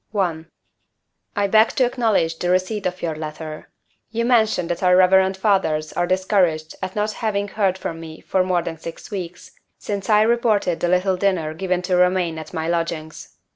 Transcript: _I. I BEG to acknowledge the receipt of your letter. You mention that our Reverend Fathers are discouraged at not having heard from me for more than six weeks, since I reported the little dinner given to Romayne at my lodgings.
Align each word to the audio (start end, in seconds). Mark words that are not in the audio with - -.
_I. 1.35 1.43
I 1.43 1.45
BEG 1.47 1.69
to 1.75 1.85
acknowledge 1.85 2.39
the 2.39 2.49
receipt 2.49 2.87
of 2.87 3.03
your 3.03 3.13
letter. 3.13 3.69
You 4.09 4.25
mention 4.25 4.65
that 4.69 4.81
our 4.81 4.95
Reverend 4.97 5.37
Fathers 5.37 5.93
are 5.93 6.07
discouraged 6.07 6.73
at 6.81 6.95
not 6.95 7.11
having 7.11 7.49
heard 7.49 7.77
from 7.77 7.99
me 7.99 8.19
for 8.21 8.43
more 8.43 8.63
than 8.63 8.79
six 8.79 9.11
weeks, 9.11 9.51
since 9.77 10.09
I 10.09 10.23
reported 10.23 10.79
the 10.79 10.87
little 10.89 11.17
dinner 11.17 11.53
given 11.53 11.83
to 11.83 11.95
Romayne 11.95 12.39
at 12.39 12.51
my 12.51 12.67
lodgings. 12.67 13.37